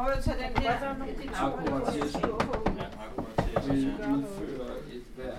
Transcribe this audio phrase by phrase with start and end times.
[0.00, 0.72] Prøv at tage den her.
[1.22, 2.18] De to Akkuratesse.
[2.18, 5.34] Ja, Vil udføre et hvert.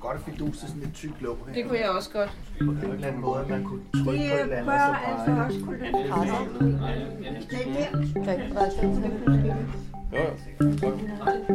[0.00, 1.54] Godt at fidus til sådan et tyk låg her.
[1.54, 2.30] Det kunne jeg også godt.
[2.58, 5.24] På en eller anden måde, man kunne trykke på et Det eller andet, bør og
[5.24, 5.78] så altså også kunne
[6.10, 6.38] presser.
[7.50, 7.94] Det er
[8.24, 8.24] der.
[8.24, 8.50] Der kan.
[10.12, 10.24] Jo,
[10.82, 10.98] jo.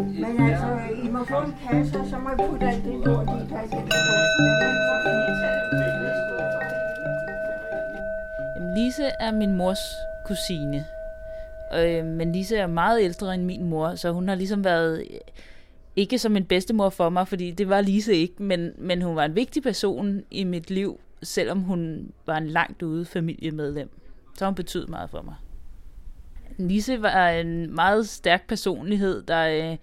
[0.06, 0.68] Men altså,
[1.04, 3.58] I må få en kasse, og så må I putte alt det lort i, der
[3.58, 3.68] er
[8.56, 10.86] Jamen, Lise er min mors kusine.
[11.76, 15.18] Øh, men Lise er meget ældre end min mor, så hun har ligesom været øh,
[15.96, 19.26] ikke som en bedstemor for mig, fordi det var Lise ikke, men, men hun var
[19.26, 23.90] en vigtig person i mit liv, selvom hun var en langt ude familiemedlem.
[24.38, 25.36] Så hun betød meget for mig.
[26.58, 29.78] Lise var en meget stærk personlighed, der øh,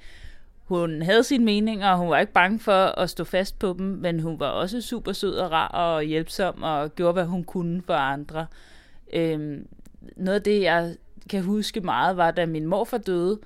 [0.65, 3.87] hun havde sine meninger, og hun var ikke bange for at stå fast på dem,
[3.87, 7.83] men hun var også super sød og rar og hjælpsom og gjorde, hvad hun kunne
[7.87, 8.47] for andre.
[9.13, 9.67] Øhm,
[10.17, 10.97] noget af det, jeg
[11.29, 13.41] kan huske meget, var, da min morfar døde,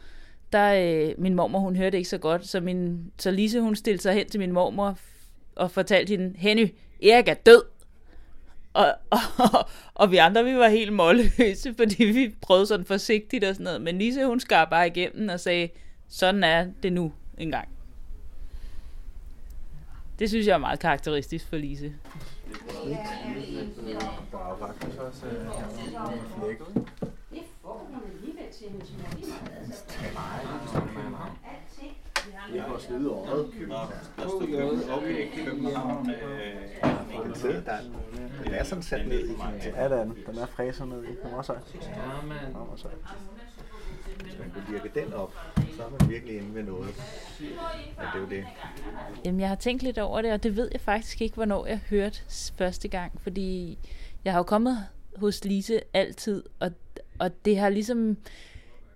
[0.52, 4.02] der, øh, min mormor, hun hørte ikke så godt, så, min, så Lise, hun stillede
[4.02, 4.98] sig hen til min mormor
[5.56, 7.62] og fortalte hende, Henny, Erik er død.
[8.72, 9.18] Og, og,
[9.94, 13.82] og vi andre, vi var helt målløse, fordi vi prøvede sådan forsigtigt og sådan noget.
[13.82, 15.68] Men Lise, hun skar bare igennem og sagde,
[16.08, 17.68] sådan er det nu engang.
[20.18, 21.92] Det synes jeg er meget karakteristisk for Lise.
[23.88, 23.96] Ja
[24.52, 25.68] er faktisk også øh, her
[26.38, 26.66] flækket.
[27.30, 29.08] Det får hun alligevel til hendes mor.
[29.08, 29.26] Det
[30.08, 30.78] er meget, altså.
[31.52, 31.96] Alting.
[32.54, 33.52] Jeg har slidet året.
[37.24, 37.78] Den sidder der.
[38.44, 39.32] Den er sådan sat ned i.
[39.76, 41.06] Ja, den, den er fræser ned i.
[41.06, 41.52] Den var så.
[41.52, 41.58] Ja,
[42.26, 42.36] man.
[44.22, 45.34] Hvis man kunne virke den op,
[45.76, 46.94] så er man virkelig inde ved noget.
[47.40, 47.48] Men
[47.96, 48.44] det er jo det.
[49.24, 51.80] Jamen, jeg har tænkt lidt over det, og det ved jeg faktisk ikke, hvornår jeg
[51.90, 52.18] hørte
[52.58, 53.78] første gang, fordi
[54.24, 54.78] jeg har jo kommet
[55.16, 56.70] hos Lise altid, og,
[57.22, 58.16] og det har ligesom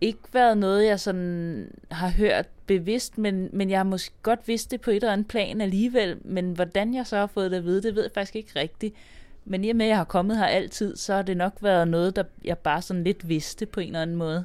[0.01, 4.71] ikke været noget, jeg sådan har hørt bevidst, men, men jeg har måske godt vidst
[4.71, 7.65] det på et eller andet plan alligevel, men hvordan jeg så har fået det at
[7.65, 8.95] vide, det ved jeg faktisk ikke rigtigt.
[9.45, 11.89] Men i og med, at jeg har kommet her altid, så har det nok været
[11.89, 14.45] noget, der jeg bare sådan lidt vidste på en eller anden måde.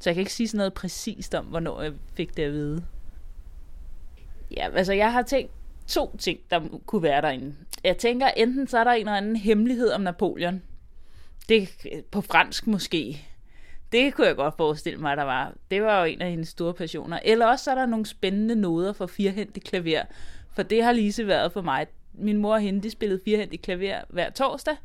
[0.00, 2.84] Så jeg kan ikke sige sådan noget præcist om, hvornår jeg fik det at vide.
[4.56, 5.52] Ja, altså jeg har tænkt
[5.86, 7.54] to ting, der kunne være derinde.
[7.84, 10.62] Jeg tænker, enten så er der en eller anden hemmelighed om Napoleon.
[11.48, 11.68] Det
[12.10, 13.26] på fransk måske.
[13.92, 15.54] Det kunne jeg godt forestille mig, der var.
[15.70, 17.18] Det var jo en af hendes store passioner.
[17.24, 20.02] Eller også er der nogle spændende noder for firhændig klaver.
[20.52, 21.86] For det har Lise været for mig.
[22.12, 24.76] Min mor og hende, de spillede firhændig klaver hver torsdag.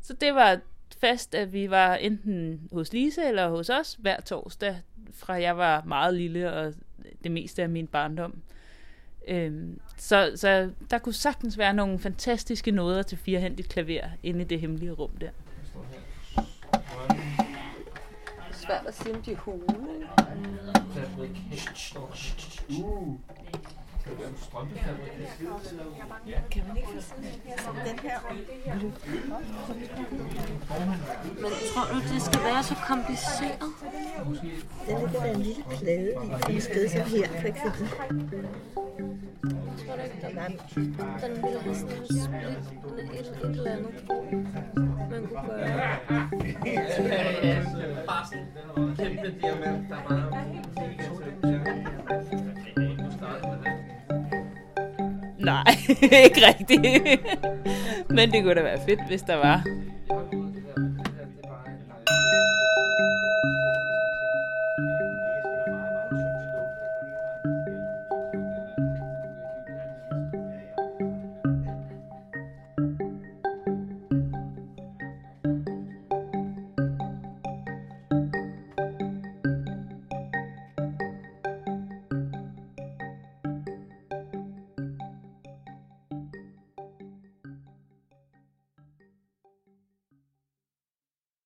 [0.00, 0.58] Så det var
[1.00, 4.76] fast, at vi var enten hos Lise eller hos os hver torsdag,
[5.12, 6.74] fra jeg var meget lille og
[7.22, 8.42] det meste af min barndom.
[9.28, 14.44] Øhm, så, så der kunne sagtens være nogle fantastiske noder til firehændigt klaver inde i
[14.44, 15.30] det hemmelige rum der.
[18.68, 20.08] Svært at sige, om de er hule.
[26.50, 28.18] Kan man ikke få sådan den her?
[31.40, 33.58] Men tror du, det skal være så kompliceret?
[34.88, 36.14] Den ligger der en lille plade
[36.50, 37.88] i, et sted som her, for eksempel.
[38.98, 40.34] Tror du ikke, den,
[41.22, 42.58] den ville have sådan en split,
[43.12, 43.92] et, et eller andet,
[45.10, 45.96] man kunne gøre?
[48.06, 50.28] Bare sådan en kæmpe diamant, der bare...
[55.38, 55.64] Nej,
[56.24, 57.20] ikke rigtigt.
[58.10, 59.64] Men det kunne da være fedt, hvis der var.